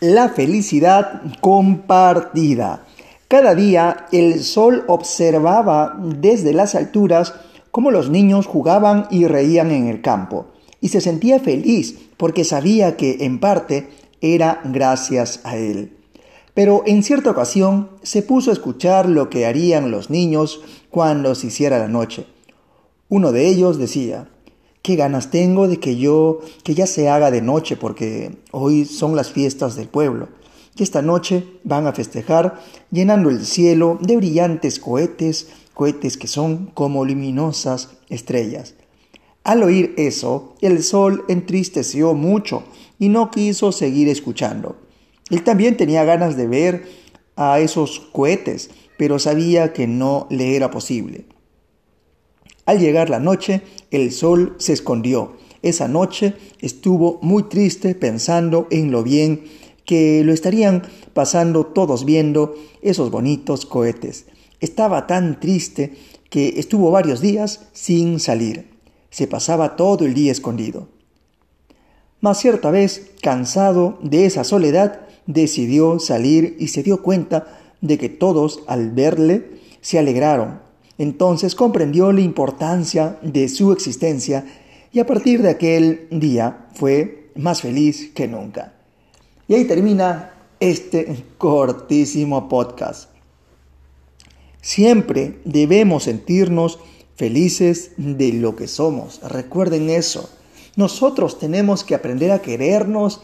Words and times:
La 0.00 0.28
felicidad 0.28 1.22
compartida. 1.40 2.84
Cada 3.28 3.54
día 3.54 4.06
el 4.10 4.42
sol 4.42 4.84
observaba 4.88 5.96
desde 5.98 6.52
las 6.52 6.74
alturas 6.74 7.34
cómo 7.70 7.90
los 7.90 8.10
niños 8.10 8.46
jugaban 8.46 9.06
y 9.10 9.26
reían 9.26 9.70
en 9.70 9.86
el 9.86 10.02
campo, 10.02 10.46
y 10.80 10.88
se 10.88 11.00
sentía 11.00 11.38
feliz 11.38 11.98
porque 12.16 12.44
sabía 12.44 12.96
que 12.96 13.18
en 13.20 13.38
parte 13.38 13.88
era 14.20 14.60
gracias 14.64 15.40
a 15.44 15.56
él. 15.56 15.96
Pero 16.54 16.82
en 16.86 17.02
cierta 17.02 17.30
ocasión 17.30 17.90
se 18.02 18.22
puso 18.22 18.50
a 18.50 18.54
escuchar 18.54 19.08
lo 19.08 19.30
que 19.30 19.46
harían 19.46 19.90
los 19.90 20.10
niños 20.10 20.60
cuando 20.90 21.34
se 21.34 21.48
hiciera 21.48 21.78
la 21.78 21.88
noche. 21.88 22.26
Uno 23.08 23.32
de 23.32 23.46
ellos 23.48 23.78
decía, 23.78 24.28
qué 24.84 24.96
ganas 24.96 25.30
tengo 25.30 25.66
de 25.66 25.80
que 25.80 25.96
yo, 25.96 26.40
que 26.62 26.74
ya 26.74 26.86
se 26.86 27.08
haga 27.08 27.30
de 27.30 27.40
noche, 27.40 27.74
porque 27.74 28.36
hoy 28.50 28.84
son 28.84 29.16
las 29.16 29.32
fiestas 29.32 29.76
del 29.76 29.88
pueblo. 29.88 30.28
Y 30.76 30.82
esta 30.82 31.00
noche 31.00 31.42
van 31.64 31.86
a 31.86 31.94
festejar 31.94 32.60
llenando 32.90 33.30
el 33.30 33.46
cielo 33.46 33.98
de 34.02 34.18
brillantes 34.18 34.78
cohetes, 34.78 35.48
cohetes 35.72 36.18
que 36.18 36.26
son 36.26 36.66
como 36.74 37.06
luminosas 37.06 37.96
estrellas. 38.10 38.74
Al 39.42 39.62
oír 39.62 39.94
eso, 39.96 40.54
el 40.60 40.82
sol 40.82 41.24
entristeció 41.28 42.12
mucho 42.12 42.64
y 42.98 43.08
no 43.08 43.30
quiso 43.30 43.72
seguir 43.72 44.08
escuchando. 44.08 44.76
Él 45.30 45.42
también 45.44 45.78
tenía 45.78 46.04
ganas 46.04 46.36
de 46.36 46.46
ver 46.46 46.84
a 47.36 47.58
esos 47.58 48.00
cohetes, 48.12 48.68
pero 48.98 49.18
sabía 49.18 49.72
que 49.72 49.86
no 49.86 50.26
le 50.28 50.56
era 50.56 50.70
posible. 50.70 51.24
Al 52.66 52.78
llegar 52.78 53.10
la 53.10 53.20
noche, 53.20 53.62
el 53.90 54.12
sol 54.12 54.54
se 54.58 54.72
escondió. 54.72 55.36
Esa 55.62 55.88
noche 55.88 56.34
estuvo 56.60 57.18
muy 57.22 57.44
triste 57.44 57.94
pensando 57.94 58.66
en 58.70 58.90
lo 58.90 59.02
bien 59.02 59.44
que 59.84 60.22
lo 60.24 60.32
estarían 60.32 60.82
pasando 61.12 61.66
todos 61.66 62.04
viendo 62.04 62.54
esos 62.82 63.10
bonitos 63.10 63.66
cohetes. 63.66 64.26
Estaba 64.60 65.06
tan 65.06 65.40
triste 65.40 65.94
que 66.30 66.54
estuvo 66.56 66.90
varios 66.90 67.20
días 67.20 67.66
sin 67.72 68.18
salir. 68.18 68.70
Se 69.10 69.26
pasaba 69.26 69.76
todo 69.76 70.04
el 70.04 70.14
día 70.14 70.32
escondido. 70.32 70.88
Mas 72.20 72.40
cierta 72.40 72.70
vez, 72.70 73.10
cansado 73.20 73.98
de 74.02 74.24
esa 74.24 74.44
soledad, 74.44 75.02
decidió 75.26 75.98
salir 75.98 76.56
y 76.58 76.68
se 76.68 76.82
dio 76.82 77.02
cuenta 77.02 77.60
de 77.82 77.98
que 77.98 78.08
todos 78.08 78.62
al 78.66 78.90
verle 78.92 79.60
se 79.82 79.98
alegraron. 79.98 80.63
Entonces 80.98 81.54
comprendió 81.54 82.12
la 82.12 82.20
importancia 82.20 83.18
de 83.22 83.48
su 83.48 83.72
existencia 83.72 84.44
y 84.92 85.00
a 85.00 85.06
partir 85.06 85.42
de 85.42 85.50
aquel 85.50 86.06
día 86.10 86.66
fue 86.74 87.30
más 87.34 87.62
feliz 87.62 88.12
que 88.14 88.28
nunca. 88.28 88.74
Y 89.48 89.54
ahí 89.54 89.64
termina 89.64 90.34
este 90.60 91.24
cortísimo 91.36 92.48
podcast. 92.48 93.10
Siempre 94.60 95.40
debemos 95.44 96.04
sentirnos 96.04 96.78
felices 97.16 97.92
de 97.96 98.32
lo 98.32 98.56
que 98.56 98.68
somos. 98.68 99.20
Recuerden 99.22 99.90
eso. 99.90 100.30
Nosotros 100.76 101.38
tenemos 101.38 101.84
que 101.84 101.94
aprender 101.94 102.30
a 102.30 102.40
querernos 102.40 103.20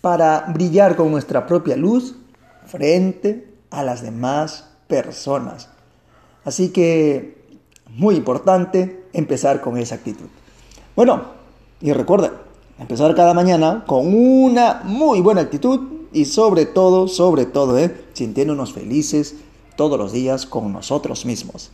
para 0.00 0.40
brillar 0.52 0.96
con 0.96 1.10
nuestra 1.10 1.46
propia 1.46 1.76
luz 1.76 2.14
frente 2.66 3.48
a 3.70 3.82
las 3.82 4.02
demás 4.02 4.68
personas. 4.86 5.68
Así 6.46 6.68
que, 6.68 7.36
muy 7.88 8.14
importante 8.14 9.04
empezar 9.12 9.60
con 9.60 9.76
esa 9.78 9.96
actitud. 9.96 10.26
Bueno, 10.94 11.24
y 11.80 11.92
recuerden, 11.92 12.30
empezar 12.78 13.16
cada 13.16 13.34
mañana 13.34 13.82
con 13.84 14.14
una 14.14 14.82
muy 14.84 15.20
buena 15.20 15.40
actitud 15.40 15.80
y 16.12 16.24
sobre 16.26 16.64
todo, 16.64 17.08
sobre 17.08 17.46
todo, 17.46 17.76
¿eh? 17.76 18.04
sintiéndonos 18.12 18.72
felices 18.72 19.34
todos 19.74 19.98
los 19.98 20.12
días 20.12 20.46
con 20.46 20.72
nosotros 20.72 21.26
mismos. 21.26 21.72